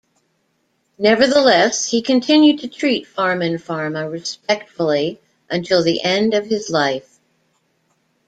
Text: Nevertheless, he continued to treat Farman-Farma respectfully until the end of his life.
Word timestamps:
Nevertheless, 0.97 1.85
he 1.85 2.01
continued 2.01 2.61
to 2.61 2.67
treat 2.67 3.05
Farman-Farma 3.05 4.09
respectfully 4.11 5.21
until 5.47 5.83
the 5.83 6.01
end 6.03 6.33
of 6.33 6.47
his 6.47 6.71
life. 6.71 7.19